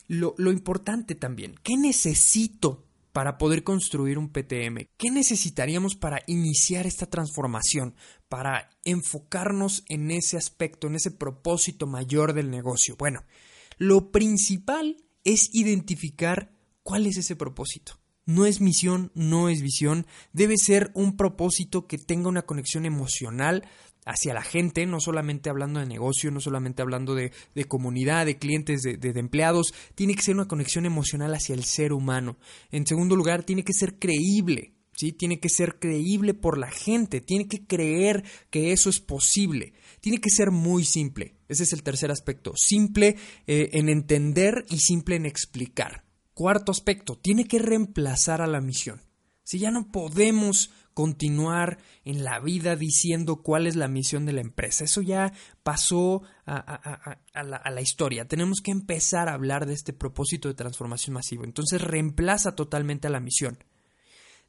lo, 0.08 0.34
lo 0.38 0.52
importante 0.52 1.14
también, 1.14 1.54
¿qué 1.62 1.76
necesito 1.76 2.85
para 3.16 3.38
poder 3.38 3.64
construir 3.64 4.18
un 4.18 4.28
PTM? 4.28 4.88
¿Qué 4.98 5.10
necesitaríamos 5.10 5.94
para 5.94 6.20
iniciar 6.26 6.86
esta 6.86 7.06
transformación, 7.06 7.94
para 8.28 8.68
enfocarnos 8.84 9.84
en 9.88 10.10
ese 10.10 10.36
aspecto, 10.36 10.86
en 10.86 10.96
ese 10.96 11.12
propósito 11.12 11.86
mayor 11.86 12.34
del 12.34 12.50
negocio? 12.50 12.94
Bueno, 12.98 13.24
lo 13.78 14.12
principal 14.12 14.98
es 15.24 15.48
identificar 15.54 16.52
cuál 16.82 17.06
es 17.06 17.16
ese 17.16 17.36
propósito. 17.36 17.94
No 18.26 18.44
es 18.44 18.60
misión, 18.60 19.12
no 19.14 19.48
es 19.48 19.62
visión, 19.62 20.06
debe 20.34 20.58
ser 20.58 20.90
un 20.92 21.16
propósito 21.16 21.86
que 21.86 21.96
tenga 21.96 22.28
una 22.28 22.42
conexión 22.42 22.84
emocional 22.84 23.66
hacia 24.06 24.32
la 24.32 24.42
gente, 24.42 24.86
no 24.86 25.00
solamente 25.00 25.50
hablando 25.50 25.80
de 25.80 25.86
negocio, 25.86 26.30
no 26.30 26.40
solamente 26.40 26.80
hablando 26.80 27.14
de, 27.14 27.32
comunidad, 27.66 28.24
de 28.24 28.38
clientes, 28.38 28.82
de, 28.82 29.12
empleados, 29.16 29.74
tiene 29.94 30.14
que 30.14 30.22
ser 30.22 30.36
una 30.36 30.48
conexión 30.48 30.86
emocional 30.86 31.34
hacia 31.34 31.54
el 31.54 31.64
ser 31.64 31.92
humano. 31.92 32.38
En 32.70 32.86
segundo 32.86 33.16
lugar, 33.16 33.42
tiene 33.42 33.64
que 33.64 33.72
ser 33.72 33.98
creíble, 33.98 34.74
¿sí? 34.92 35.12
Tiene 35.12 35.40
que 35.40 35.48
ser 35.48 35.80
creíble 35.80 36.34
por 36.34 36.56
la 36.56 36.70
gente, 36.70 37.20
tiene 37.20 37.48
que 37.48 37.66
creer 37.66 38.24
que 38.48 38.72
eso 38.72 38.88
es 38.88 39.00
posible, 39.00 39.74
tiene 40.00 40.20
que 40.20 40.30
ser 40.30 40.52
muy 40.52 40.84
simple. 40.84 41.34
Ese 41.48 41.64
es 41.64 41.72
el 41.72 41.82
tercer 41.82 42.12
aspecto, 42.12 42.52
simple 42.56 43.16
eh, 43.48 43.70
en 43.72 43.88
entender 43.88 44.64
y 44.70 44.78
simple 44.78 45.16
en 45.16 45.26
explicar. 45.26 46.04
Cuarto 46.32 46.70
aspecto, 46.70 47.18
tiene 47.18 47.46
que 47.46 47.58
reemplazar 47.58 48.40
a 48.40 48.46
la 48.46 48.60
misión. 48.60 49.00
Si 49.42 49.58
ya 49.58 49.70
no 49.70 49.90
podemos 49.90 50.70
continuar 50.96 51.76
en 52.06 52.24
la 52.24 52.40
vida 52.40 52.74
diciendo 52.74 53.42
cuál 53.42 53.66
es 53.66 53.76
la 53.76 53.86
misión 53.86 54.24
de 54.24 54.32
la 54.32 54.40
empresa, 54.40 54.84
eso 54.84 55.02
ya 55.02 55.30
pasó 55.62 56.22
a, 56.46 57.18
la, 57.34 57.62
la, 57.70 57.80
historia. 57.82 58.26
Tenemos 58.26 58.62
que 58.64 58.70
empezar 58.70 59.28
a 59.28 59.34
hablar 59.34 59.66
de 59.66 59.74
este 59.74 59.92
propósito 59.92 60.48
de 60.48 60.54
transformación 60.54 61.12
masiva. 61.12 61.44
Entonces 61.44 61.82
reemplaza 61.82 62.54
totalmente 62.54 63.08
a 63.08 63.10
la 63.10 63.20
misión. 63.20 63.58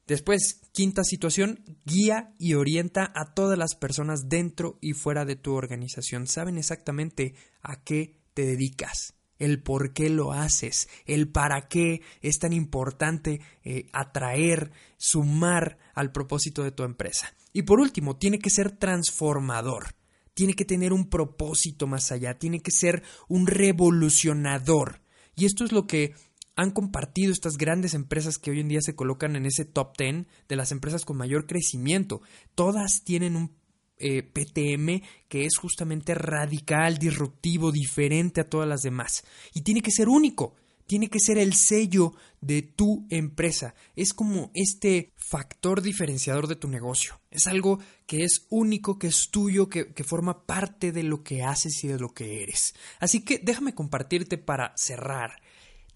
Después, 0.06 0.62
quinta 0.72 1.04
situación, 1.04 1.62
guía 1.84 2.32
y 2.38 2.54
orienta 2.54 3.12
a 3.14 3.34
todas 3.34 3.58
las 3.58 3.74
personas 3.74 4.30
dentro 4.30 4.78
y 4.80 4.92
fuera 4.92 5.26
de 5.26 5.36
tu 5.36 5.52
organización. 5.52 6.26
Saben 6.26 6.56
exactamente 6.56 7.34
a 7.60 7.84
qué 7.84 8.22
te 8.32 8.46
dedicas 8.46 9.17
el 9.38 9.62
por 9.62 9.92
qué 9.92 10.10
lo 10.10 10.32
haces, 10.32 10.88
el 11.06 11.28
para 11.28 11.68
qué 11.68 12.02
es 12.22 12.38
tan 12.38 12.52
importante 12.52 13.40
eh, 13.64 13.88
atraer, 13.92 14.72
sumar 14.96 15.78
al 15.94 16.12
propósito 16.12 16.62
de 16.62 16.72
tu 16.72 16.84
empresa. 16.84 17.34
Y 17.52 17.62
por 17.62 17.80
último, 17.80 18.16
tiene 18.16 18.38
que 18.38 18.50
ser 18.50 18.72
transformador, 18.72 19.94
tiene 20.34 20.54
que 20.54 20.64
tener 20.64 20.92
un 20.92 21.08
propósito 21.08 21.86
más 21.86 22.12
allá, 22.12 22.38
tiene 22.38 22.60
que 22.60 22.70
ser 22.70 23.02
un 23.28 23.46
revolucionador. 23.46 25.00
Y 25.34 25.46
esto 25.46 25.64
es 25.64 25.72
lo 25.72 25.86
que 25.86 26.14
han 26.58 26.72
compartido 26.72 27.32
estas 27.32 27.56
grandes 27.56 27.94
empresas 27.94 28.36
que 28.38 28.50
hoy 28.50 28.58
en 28.58 28.66
día 28.66 28.80
se 28.80 28.96
colocan 28.96 29.36
en 29.36 29.46
ese 29.46 29.64
top 29.64 29.96
10 29.96 30.26
de 30.48 30.56
las 30.56 30.72
empresas 30.72 31.04
con 31.04 31.16
mayor 31.16 31.46
crecimiento. 31.46 32.20
Todas 32.56 33.04
tienen 33.04 33.36
un 33.36 33.57
eh, 33.98 34.22
PTM 34.22 35.02
que 35.28 35.44
es 35.44 35.56
justamente 35.58 36.14
radical, 36.14 36.98
disruptivo, 36.98 37.72
diferente 37.72 38.40
a 38.40 38.48
todas 38.48 38.68
las 38.68 38.82
demás. 38.82 39.24
Y 39.54 39.62
tiene 39.62 39.82
que 39.82 39.90
ser 39.90 40.08
único, 40.08 40.54
tiene 40.86 41.08
que 41.08 41.20
ser 41.20 41.38
el 41.38 41.54
sello 41.54 42.14
de 42.40 42.62
tu 42.62 43.06
empresa. 43.10 43.74
Es 43.94 44.14
como 44.14 44.50
este 44.54 45.12
factor 45.16 45.82
diferenciador 45.82 46.46
de 46.46 46.56
tu 46.56 46.68
negocio. 46.68 47.20
Es 47.30 47.46
algo 47.46 47.78
que 48.06 48.24
es 48.24 48.46
único, 48.48 48.98
que 48.98 49.08
es 49.08 49.28
tuyo, 49.30 49.68
que, 49.68 49.92
que 49.92 50.04
forma 50.04 50.46
parte 50.46 50.90
de 50.92 51.02
lo 51.02 51.22
que 51.22 51.42
haces 51.42 51.84
y 51.84 51.88
de 51.88 51.98
lo 51.98 52.14
que 52.14 52.42
eres. 52.42 52.74
Así 53.00 53.20
que 53.20 53.38
déjame 53.38 53.74
compartirte 53.74 54.38
para 54.38 54.72
cerrar 54.76 55.42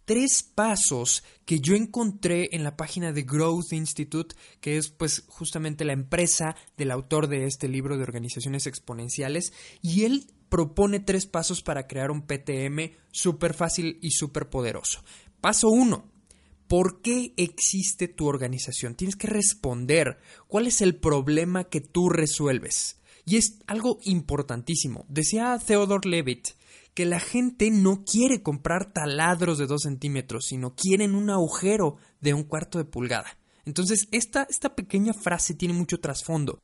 tres 0.04 0.42
pasos 0.42 1.23
que 1.44 1.61
yo 1.61 1.75
encontré 1.75 2.49
en 2.52 2.64
la 2.64 2.76
página 2.76 3.12
de 3.12 3.23
Growth 3.23 3.73
Institute, 3.73 4.35
que 4.61 4.76
es 4.76 4.88
pues 4.88 5.25
justamente 5.28 5.85
la 5.85 5.92
empresa 5.92 6.56
del 6.76 6.90
autor 6.90 7.28
de 7.28 7.47
este 7.47 7.68
libro 7.68 7.97
de 7.97 8.02
organizaciones 8.02 8.66
exponenciales, 8.66 9.52
y 9.80 10.04
él 10.04 10.26
propone 10.49 11.00
tres 11.00 11.26
pasos 11.26 11.62
para 11.62 11.87
crear 11.87 12.11
un 12.11 12.26
PTM 12.26 12.97
súper 13.11 13.54
fácil 13.54 13.99
y 14.02 14.11
súper 14.11 14.50
poderoso. 14.50 15.02
Paso 15.40 15.68
uno, 15.68 16.12
¿Por 16.73 17.02
qué 17.02 17.35
existe 17.37 18.09
tu 18.09 18.26
organización? 18.26 18.94
Tienes 18.94 19.16
que 19.16 19.26
responder 19.26 20.16
cuál 20.49 20.66
es 20.66 20.80
el 20.80 20.97
problema 20.97 21.64
que 21.64 21.82
tú 21.82 22.09
resuelves. 22.09 22.99
Y 23.26 23.37
es 23.37 23.59
algo 23.66 23.99
importantísimo. 24.04 25.04
Decía 25.11 25.59
Theodore 25.59 26.09
Levitt 26.09 26.49
que 26.95 27.07
la 27.07 27.21
gente 27.21 27.71
no 27.71 28.05
quiere 28.05 28.43
comprar 28.43 28.93
taladros 28.93 29.59
de 29.59 29.67
dos 29.67 29.83
centímetros, 29.83 30.47
sino 30.47 30.75
quieren 30.75 31.15
un 31.15 31.31
agujero 31.31 31.97
de 32.21 32.35
un 32.35 32.45
cuarto 32.45 32.79
de 32.79 32.85
pulgada. 32.85 33.39
Entonces, 33.65 34.09
esta, 34.11 34.47
esta 34.51 34.75
pequeña 34.75 35.13
frase 35.13 35.55
tiene 35.55 35.75
mucho 35.75 36.01
trasfondo. 36.01 36.61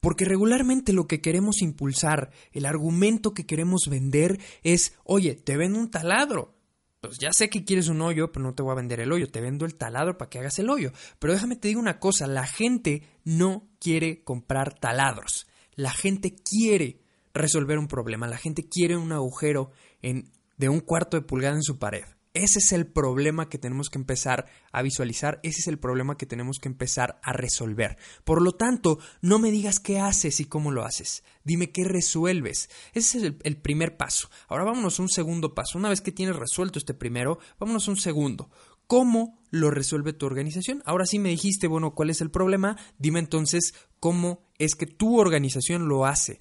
Porque 0.00 0.24
regularmente 0.24 0.92
lo 0.92 1.06
que 1.06 1.20
queremos 1.20 1.62
impulsar, 1.62 2.32
el 2.52 2.66
argumento 2.66 3.34
que 3.34 3.46
queremos 3.46 3.82
vender 3.88 4.40
es, 4.64 4.94
oye, 5.04 5.36
te 5.36 5.56
vendo 5.56 5.78
un 5.78 5.90
taladro. 5.90 6.56
Pues 7.00 7.18
ya 7.18 7.32
sé 7.32 7.48
que 7.48 7.64
quieres 7.64 7.88
un 7.88 8.00
hoyo, 8.00 8.32
pero 8.32 8.44
no 8.44 8.54
te 8.54 8.62
voy 8.62 8.72
a 8.72 8.76
vender 8.76 9.00
el 9.00 9.12
hoyo, 9.12 9.28
te 9.28 9.40
vendo 9.40 9.64
el 9.64 9.76
taladro 9.76 10.18
para 10.18 10.28
que 10.28 10.38
hagas 10.40 10.58
el 10.58 10.70
hoyo. 10.70 10.92
Pero 11.18 11.32
déjame 11.32 11.56
te 11.56 11.68
digo 11.68 11.80
una 11.80 11.98
cosa, 11.98 12.26
la 12.26 12.46
gente 12.46 13.02
no 13.24 13.68
quiere 13.78 14.22
comprar 14.22 14.78
taladros. 14.78 15.46
La 15.74 15.92
gente 15.92 16.34
quiere 16.34 17.01
resolver 17.34 17.78
un 17.78 17.88
problema. 17.88 18.26
La 18.26 18.38
gente 18.38 18.68
quiere 18.68 18.96
un 18.96 19.12
agujero 19.12 19.70
en, 20.00 20.30
de 20.56 20.68
un 20.68 20.80
cuarto 20.80 21.16
de 21.16 21.22
pulgada 21.22 21.56
en 21.56 21.62
su 21.62 21.78
pared. 21.78 22.04
Ese 22.34 22.60
es 22.60 22.72
el 22.72 22.86
problema 22.86 23.50
que 23.50 23.58
tenemos 23.58 23.90
que 23.90 23.98
empezar 23.98 24.46
a 24.72 24.80
visualizar, 24.80 25.38
ese 25.42 25.60
es 25.60 25.66
el 25.66 25.78
problema 25.78 26.16
que 26.16 26.24
tenemos 26.24 26.58
que 26.58 26.68
empezar 26.68 27.20
a 27.22 27.34
resolver. 27.34 27.98
Por 28.24 28.40
lo 28.40 28.52
tanto, 28.52 28.98
no 29.20 29.38
me 29.38 29.50
digas 29.50 29.80
qué 29.80 29.98
haces 29.98 30.40
y 30.40 30.46
cómo 30.46 30.70
lo 30.70 30.84
haces, 30.84 31.24
dime 31.44 31.72
qué 31.72 31.84
resuelves. 31.84 32.70
Ese 32.94 33.18
es 33.18 33.34
el, 33.42 33.56
primer 33.58 33.98
paso. 33.98 34.30
Ahora 34.48 34.64
vámonos 34.64 34.98
a 34.98 35.02
un 35.02 35.10
segundo 35.10 35.54
paso. 35.54 35.76
Una 35.76 35.90
vez 35.90 36.00
que 36.00 36.10
tienes 36.10 36.36
resuelto 36.36 36.78
este 36.78 36.94
primero, 36.94 37.38
vámonos 37.58 37.86
a 37.86 37.90
un 37.90 37.98
segundo. 37.98 38.48
¿Cómo 38.86 39.38
lo 39.50 39.70
resuelve 39.70 40.14
tu 40.14 40.24
organización? 40.24 40.82
Ahora 40.86 41.04
sí 41.04 41.18
me 41.18 41.28
dijiste, 41.28 41.66
bueno, 41.66 41.94
¿cuál 41.94 42.08
es 42.08 42.22
el 42.22 42.30
problema? 42.30 42.78
Dime 42.98 43.18
entonces 43.18 43.74
cómo 44.00 44.48
es 44.58 44.74
que 44.74 44.86
tu 44.86 45.20
organización 45.20 45.86
lo 45.86 46.06
hace, 46.06 46.40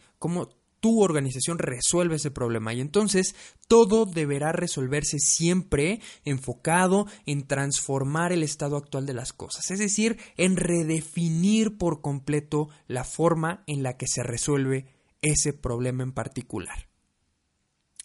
tu 0.81 1.01
organización 1.01 1.59
resuelve 1.59 2.15
ese 2.17 2.31
problema 2.31 2.73
y 2.73 2.81
entonces 2.81 3.35
todo 3.67 4.05
deberá 4.05 4.51
resolverse 4.51 5.19
siempre 5.19 6.01
enfocado 6.25 7.05
en 7.25 7.47
transformar 7.47 8.33
el 8.33 8.43
estado 8.43 8.75
actual 8.75 9.05
de 9.05 9.13
las 9.13 9.31
cosas, 9.31 9.71
es 9.71 9.79
decir, 9.79 10.17
en 10.35 10.57
redefinir 10.57 11.77
por 11.77 12.01
completo 12.01 12.67
la 12.87 13.05
forma 13.05 13.63
en 13.67 13.83
la 13.83 13.95
que 13.95 14.07
se 14.07 14.23
resuelve 14.23 14.87
ese 15.21 15.53
problema 15.53 16.03
en 16.03 16.11
particular. 16.11 16.89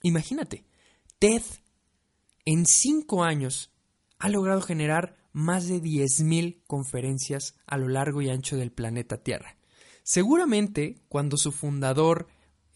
Imagínate, 0.02 0.64
Ted 1.18 1.42
en 2.44 2.66
cinco 2.66 3.24
años 3.24 3.72
ha 4.18 4.28
logrado 4.28 4.60
generar 4.60 5.16
más 5.32 5.66
de 5.66 5.82
10.000 5.82 6.62
conferencias 6.66 7.56
a 7.66 7.76
lo 7.76 7.88
largo 7.88 8.22
y 8.22 8.30
ancho 8.30 8.56
del 8.56 8.70
planeta 8.70 9.22
Tierra. 9.22 9.56
Seguramente 10.02 11.02
cuando 11.08 11.36
su 11.36 11.52
fundador 11.52 12.28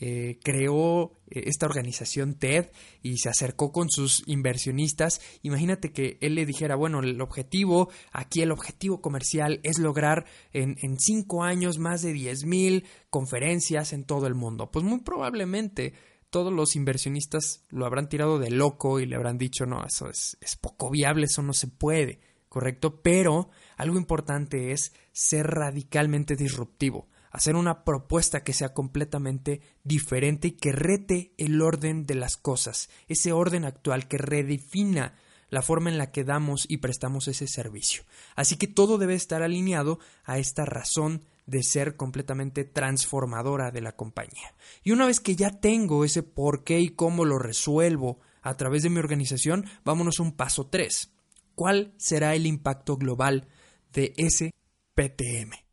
eh, 0.03 0.39
creó 0.43 1.13
eh, 1.31 1.43
esta 1.45 1.67
organización 1.67 2.33
TED 2.35 2.71
y 3.03 3.19
se 3.19 3.29
acercó 3.29 3.71
con 3.71 3.91
sus 3.91 4.23
inversionistas, 4.27 5.21
imagínate 5.43 5.93
que 5.93 6.17
él 6.23 6.37
le 6.37 6.47
dijera, 6.47 6.75
bueno, 6.75 7.01
el 7.01 7.21
objetivo, 7.21 7.91
aquí 8.11 8.41
el 8.41 8.51
objetivo 8.51 9.03
comercial 9.03 9.61
es 9.63 9.79
lograr 9.79 10.25
en, 10.55 10.77
cinco 10.99 11.45
años 11.45 11.79
más 11.79 12.01
de 12.01 12.15
10 12.15 12.47
mil 12.47 12.87
conferencias 13.11 13.93
en 13.93 14.05
todo 14.05 14.27
el 14.27 14.35
mundo. 14.35 14.71
Pues 14.71 14.87
muy 14.87 15.01
probablemente 15.01 15.93
todos 16.31 16.51
los 16.51 16.77
inversionistas 16.77 17.67
lo 17.69 17.85
habrán 17.85 18.09
tirado 18.09 18.39
de 18.39 18.51
loco 18.51 19.01
y 19.01 19.07
le 19.07 19.17
habrán 19.17 19.37
dicho, 19.37 19.67
no, 19.67 19.85
eso 19.85 20.09
es, 20.09 20.39
es 20.41 20.57
poco 20.57 20.89
viable, 20.89 21.27
eso 21.27 21.43
no 21.43 21.53
se 21.53 21.67
puede, 21.67 22.21
¿correcto? 22.49 23.03
Pero 23.03 23.51
algo 23.77 23.99
importante 23.99 24.73
es 24.73 24.95
ser 25.13 25.47
radicalmente 25.47 26.37
disruptivo 26.37 27.09
hacer 27.31 27.57
una 27.57 27.85
propuesta 27.85 28.43
que 28.43 28.53
sea 28.53 28.75
completamente 28.75 29.61
diferente 29.85 30.49
y 30.49 30.53
que 30.53 30.73
rete 30.73 31.33
el 31.39 31.61
orden 31.63 32.07
de 32.07 32.15
las 32.15 32.37
cosas, 32.37 32.91
ese 33.09 33.33
orden 33.33 33.65
actual 33.65 34.09
que 34.09 34.19
redefina 34.19 35.15
la 35.49 35.63
forma 35.63 35.91
en 35.91 35.99
la 35.99 36.13
que 36.13 36.25
damos 36.25 36.67
y 36.69 36.79
prestamos 36.79 37.29
ese 37.29 37.47
servicio. 37.47 38.05
Así 38.37 38.57
que 38.57 38.69
todo 38.69 38.99
debe 38.99 39.15
estar 39.15 39.43
alineado 39.43 39.99
a 40.25 40.39
esta 40.39 40.65
razón 40.65 41.25
de 41.47 41.63
ser 41.65 41.97
completamente 41.97 42.65
transformadora 42.65 43.73
de 43.73 43.81
la 43.81 43.97
compañía. 43.97 44.55
Y 44.85 44.93
una 44.93 45.07
vez 45.07 45.19
que 45.19 45.35
ya 45.35 45.51
tengo 45.51 46.05
ese 46.05 46.23
por 46.23 46.63
qué 46.63 46.79
y 46.81 46.91
cómo 46.91 47.25
lo 47.25 47.39
resuelvo 47.39 48.21
a 48.43 48.57
través 48.57 48.85
de 48.85 48.91
mi 48.91 48.99
organización, 48.99 49.67
vámonos 49.85 50.21
un 50.21 50.33
paso 50.33 50.69
3. 50.69 51.11
¿Cuál 51.57 51.93
será 51.97 52.35
el 52.35 52.47
impacto 52.47 52.97
global 52.97 53.49
de 53.93 54.15
ese 54.17 54.53
PTM? 54.95 55.70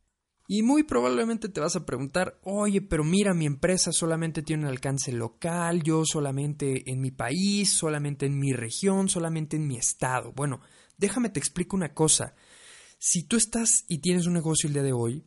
Y 0.50 0.62
muy 0.62 0.82
probablemente 0.82 1.50
te 1.50 1.60
vas 1.60 1.76
a 1.76 1.84
preguntar, 1.84 2.40
oye, 2.42 2.80
pero 2.80 3.04
mira, 3.04 3.34
mi 3.34 3.44
empresa 3.44 3.92
solamente 3.92 4.42
tiene 4.42 4.62
un 4.62 4.70
alcance 4.70 5.12
local, 5.12 5.82
yo 5.82 6.04
solamente 6.06 6.90
en 6.90 7.02
mi 7.02 7.10
país, 7.10 7.70
solamente 7.70 8.24
en 8.24 8.38
mi 8.38 8.54
región, 8.54 9.10
solamente 9.10 9.56
en 9.56 9.66
mi 9.66 9.76
estado. 9.76 10.32
Bueno, 10.32 10.62
déjame 10.96 11.28
te 11.28 11.38
explico 11.38 11.76
una 11.76 11.92
cosa. 11.92 12.34
Si 12.98 13.24
tú 13.24 13.36
estás 13.36 13.84
y 13.88 13.98
tienes 13.98 14.26
un 14.26 14.32
negocio 14.32 14.68
el 14.68 14.72
día 14.72 14.82
de 14.82 14.94
hoy, 14.94 15.26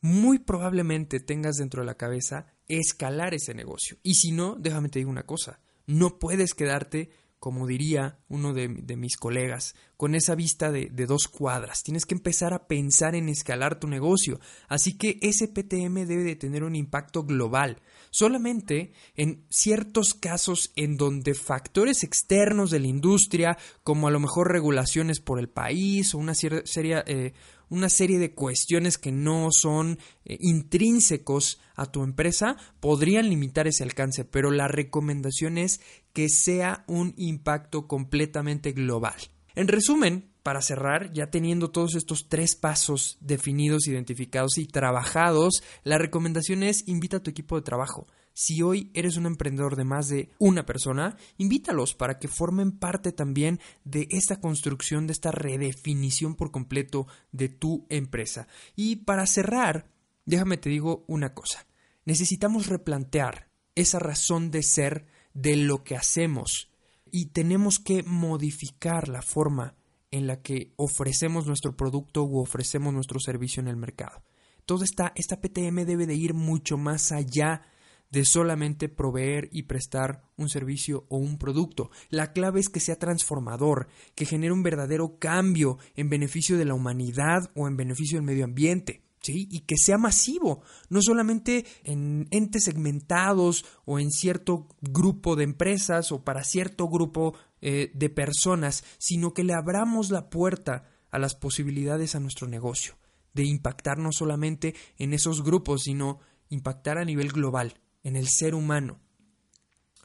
muy 0.00 0.38
probablemente 0.38 1.18
tengas 1.18 1.56
dentro 1.56 1.82
de 1.82 1.86
la 1.86 1.96
cabeza 1.96 2.46
escalar 2.68 3.34
ese 3.34 3.52
negocio. 3.52 3.98
Y 4.04 4.14
si 4.14 4.30
no, 4.30 4.54
déjame 4.54 4.90
te 4.90 5.00
digo 5.00 5.10
una 5.10 5.26
cosa, 5.26 5.58
no 5.86 6.20
puedes 6.20 6.54
quedarte 6.54 7.10
como 7.38 7.66
diría 7.66 8.18
uno 8.28 8.52
de, 8.52 8.68
mis 8.68 9.16
colegas, 9.16 9.74
con 9.96 10.14
esa 10.14 10.34
vista 10.34 10.72
de, 10.72 10.88
dos 11.06 11.28
cuadras. 11.28 11.82
Tienes 11.82 12.04
que 12.04 12.14
empezar 12.14 12.52
a 12.52 12.66
pensar 12.66 13.14
en 13.14 13.28
escalar 13.28 13.78
tu 13.78 13.86
negocio. 13.86 14.40
Así 14.68 14.98
que 14.98 15.18
ese 15.22 15.46
PTM 15.46 16.06
debe 16.06 16.24
de 16.24 16.36
tener 16.36 16.64
un 16.64 16.74
impacto 16.74 17.24
global. 17.24 17.80
Solamente 18.10 18.92
en 19.14 19.44
ciertos 19.50 20.14
casos 20.14 20.72
en 20.74 20.96
donde 20.96 21.34
factores 21.34 22.02
externos 22.02 22.70
de 22.70 22.80
la 22.80 22.88
industria, 22.88 23.58
como 23.84 24.08
a 24.08 24.10
lo 24.10 24.18
mejor 24.18 24.50
regulaciones 24.50 25.20
por 25.20 25.38
el 25.38 25.48
país 25.48 26.14
o 26.14 26.18
una 26.18 26.34
serie, 26.34 27.04
eh, 27.06 27.34
una 27.70 27.88
serie 27.88 28.18
de 28.18 28.34
cuestiones 28.34 28.98
que 28.98 29.12
no 29.12 29.48
son 29.50 29.98
eh, 30.24 30.36
intrínsecos 30.40 31.60
a 31.74 31.86
tu 31.86 32.02
empresa 32.02 32.56
podrían 32.80 33.28
limitar 33.28 33.66
ese 33.66 33.84
alcance, 33.84 34.24
pero 34.24 34.50
la 34.50 34.68
recomendación 34.68 35.58
es 35.58 35.80
que 36.12 36.28
sea 36.28 36.84
un 36.86 37.14
impacto 37.16 37.86
completamente 37.86 38.72
global. 38.72 39.14
En 39.54 39.68
resumen, 39.68 40.30
para 40.42 40.62
cerrar, 40.62 41.12
ya 41.12 41.30
teniendo 41.30 41.70
todos 41.70 41.94
estos 41.94 42.28
tres 42.28 42.56
pasos 42.56 43.18
definidos, 43.20 43.86
identificados 43.86 44.56
y 44.56 44.66
trabajados, 44.66 45.62
la 45.84 45.98
recomendación 45.98 46.62
es 46.62 46.86
invita 46.88 47.18
a 47.18 47.22
tu 47.22 47.30
equipo 47.30 47.56
de 47.56 47.62
trabajo. 47.62 48.06
Si 48.40 48.62
hoy 48.62 48.92
eres 48.94 49.16
un 49.16 49.26
emprendedor 49.26 49.74
de 49.74 49.82
más 49.82 50.06
de 50.06 50.30
una 50.38 50.64
persona, 50.64 51.16
invítalos 51.38 51.96
para 51.96 52.20
que 52.20 52.28
formen 52.28 52.70
parte 52.70 53.10
también 53.10 53.58
de 53.82 54.06
esta 54.12 54.40
construcción, 54.40 55.08
de 55.08 55.12
esta 55.12 55.32
redefinición 55.32 56.36
por 56.36 56.52
completo 56.52 57.08
de 57.32 57.48
tu 57.48 57.84
empresa. 57.88 58.46
Y 58.76 58.94
para 58.94 59.26
cerrar, 59.26 59.90
déjame 60.24 60.56
te 60.56 60.70
digo 60.70 61.04
una 61.08 61.34
cosa. 61.34 61.66
Necesitamos 62.04 62.68
replantear 62.68 63.50
esa 63.74 63.98
razón 63.98 64.52
de 64.52 64.62
ser 64.62 65.06
de 65.34 65.56
lo 65.56 65.82
que 65.82 65.96
hacemos 65.96 66.70
y 67.10 67.30
tenemos 67.30 67.80
que 67.80 68.04
modificar 68.04 69.08
la 69.08 69.22
forma 69.22 69.74
en 70.12 70.28
la 70.28 70.42
que 70.42 70.74
ofrecemos 70.76 71.48
nuestro 71.48 71.76
producto 71.76 72.22
u 72.22 72.38
ofrecemos 72.38 72.94
nuestro 72.94 73.18
servicio 73.18 73.60
en 73.60 73.66
el 73.66 73.76
mercado. 73.76 74.22
Toda 74.64 74.84
esta, 74.84 75.12
esta 75.16 75.40
PTM 75.40 75.84
debe 75.84 76.06
de 76.06 76.14
ir 76.14 76.34
mucho 76.34 76.76
más 76.76 77.10
allá 77.10 77.62
de 78.10 78.24
solamente 78.24 78.88
proveer 78.88 79.48
y 79.52 79.64
prestar 79.64 80.22
un 80.36 80.48
servicio 80.48 81.04
o 81.08 81.18
un 81.18 81.38
producto. 81.38 81.90
La 82.08 82.32
clave 82.32 82.60
es 82.60 82.68
que 82.68 82.80
sea 82.80 82.98
transformador, 82.98 83.88
que 84.14 84.24
genere 84.24 84.52
un 84.52 84.62
verdadero 84.62 85.18
cambio 85.18 85.78
en 85.94 86.08
beneficio 86.08 86.56
de 86.56 86.64
la 86.64 86.74
humanidad 86.74 87.50
o 87.54 87.68
en 87.68 87.76
beneficio 87.76 88.18
del 88.18 88.26
medio 88.26 88.44
ambiente. 88.44 89.02
¿Sí? 89.20 89.48
y 89.50 89.62
que 89.62 89.76
sea 89.76 89.98
masivo, 89.98 90.62
no 90.90 91.02
solamente 91.02 91.66
en 91.82 92.28
entes 92.30 92.64
segmentados 92.64 93.64
o 93.84 93.98
en 93.98 94.12
cierto 94.12 94.68
grupo 94.80 95.34
de 95.34 95.42
empresas 95.42 96.12
o 96.12 96.22
para 96.22 96.44
cierto 96.44 96.88
grupo 96.88 97.34
eh, 97.60 97.90
de 97.94 98.10
personas, 98.10 98.84
sino 98.98 99.34
que 99.34 99.42
le 99.42 99.54
abramos 99.54 100.10
la 100.10 100.30
puerta 100.30 100.84
a 101.10 101.18
las 101.18 101.34
posibilidades 101.34 102.14
a 102.14 102.20
nuestro 102.20 102.46
negocio, 102.46 102.94
de 103.34 103.44
impactar 103.44 103.98
no 103.98 104.12
solamente 104.12 104.76
en 104.98 105.12
esos 105.12 105.42
grupos, 105.42 105.82
sino 105.82 106.20
impactar 106.48 106.96
a 106.96 107.04
nivel 107.04 107.30
global 107.30 107.74
en 108.02 108.16
el 108.16 108.28
ser 108.28 108.54
humano. 108.54 109.00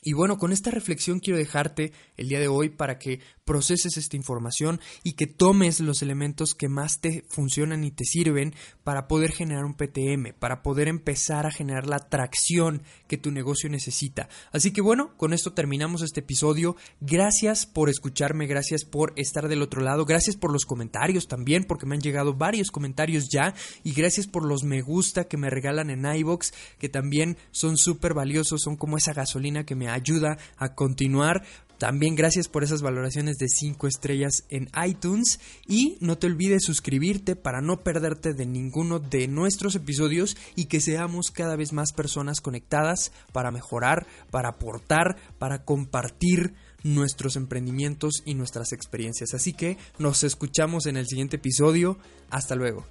Y 0.03 0.13
bueno, 0.13 0.37
con 0.37 0.51
esta 0.51 0.71
reflexión 0.71 1.19
quiero 1.19 1.37
dejarte 1.37 1.93
el 2.17 2.27
día 2.27 2.39
de 2.39 2.47
hoy 2.47 2.69
para 2.69 2.99
que 2.99 3.19
proceses 3.45 3.97
esta 3.97 4.15
información 4.15 4.79
y 5.03 5.13
que 5.13 5.27
tomes 5.27 5.79
los 5.79 6.01
elementos 6.01 6.53
que 6.53 6.69
más 6.69 7.01
te 7.01 7.25
funcionan 7.29 7.83
y 7.83 7.91
te 7.91 8.05
sirven 8.05 8.53
para 8.83 9.07
poder 9.07 9.31
generar 9.31 9.65
un 9.65 9.75
PTM, 9.75 10.33
para 10.39 10.61
poder 10.61 10.87
empezar 10.87 11.45
a 11.45 11.51
generar 11.51 11.87
la 11.87 11.99
tracción 11.99 12.83
que 13.07 13.17
tu 13.17 13.31
negocio 13.31 13.69
necesita. 13.69 14.29
Así 14.51 14.71
que 14.71 14.81
bueno, 14.81 15.15
con 15.17 15.33
esto 15.33 15.53
terminamos 15.53 16.01
este 16.01 16.21
episodio. 16.21 16.75
Gracias 17.01 17.65
por 17.65 17.89
escucharme, 17.89 18.47
gracias 18.47 18.85
por 18.85 19.13
estar 19.15 19.47
del 19.47 19.61
otro 19.61 19.81
lado, 19.81 20.05
gracias 20.05 20.35
por 20.35 20.51
los 20.51 20.65
comentarios 20.65 21.27
también, 21.27 21.63
porque 21.65 21.85
me 21.85 21.95
han 21.95 22.01
llegado 22.01 22.33
varios 22.33 22.71
comentarios 22.71 23.29
ya, 23.29 23.53
y 23.83 23.93
gracias 23.93 24.27
por 24.27 24.45
los 24.45 24.63
me 24.63 24.81
gusta 24.81 25.25
que 25.25 25.37
me 25.37 25.49
regalan 25.49 25.89
en 25.89 26.05
iBox, 26.05 26.53
que 26.77 26.89
también 26.89 27.37
son 27.51 27.77
súper 27.77 28.13
valiosos, 28.13 28.61
son 28.61 28.75
como 28.77 28.97
esa 28.97 29.13
gasolina 29.13 29.65
que 29.65 29.75
me 29.75 29.89
ayuda 29.93 30.37
a 30.57 30.75
continuar. 30.75 31.43
También 31.77 32.15
gracias 32.15 32.47
por 32.47 32.63
esas 32.63 32.81
valoraciones 32.81 33.37
de 33.37 33.49
5 33.49 33.87
estrellas 33.87 34.45
en 34.49 34.69
iTunes 34.85 35.41
y 35.67 35.97
no 35.99 36.17
te 36.17 36.27
olvides 36.27 36.63
suscribirte 36.63 37.35
para 37.35 37.59
no 37.59 37.83
perderte 37.83 38.33
de 38.33 38.45
ninguno 38.45 38.99
de 38.99 39.27
nuestros 39.27 39.75
episodios 39.75 40.37
y 40.55 40.65
que 40.65 40.79
seamos 40.79 41.29
cada 41.29 41.57
vez 41.57 41.73
más 41.73 41.91
personas 41.91 42.39
conectadas 42.39 43.11
para 43.33 43.51
mejorar, 43.51 44.07
para 44.31 44.49
aportar, 44.49 45.17
para 45.39 45.65
compartir 45.65 46.53
nuestros 46.83 47.35
emprendimientos 47.35 48.21
y 48.23 48.35
nuestras 48.35 48.71
experiencias. 48.71 49.33
Así 49.33 49.51
que 49.51 49.77
nos 49.99 50.23
escuchamos 50.23 50.85
en 50.85 50.95
el 50.95 51.07
siguiente 51.07 51.35
episodio. 51.37 51.97
Hasta 52.29 52.55
luego. 52.55 52.85